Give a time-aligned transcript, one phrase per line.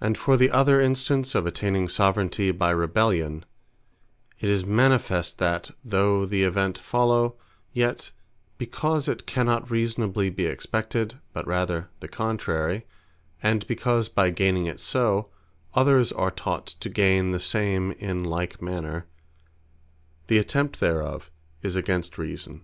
[0.00, 3.44] And for the other Instance of attaining Soveraignty by Rebellion;
[4.38, 7.36] it is manifest, that though the event follow,
[7.70, 8.12] yet
[8.56, 12.86] because it cannot reasonably be expected, but rather the contrary;
[13.42, 15.28] and because by gaining it so,
[15.74, 19.06] others are taught to gain the same in like manner,
[20.28, 21.30] the attempt thereof
[21.60, 22.62] is against reason.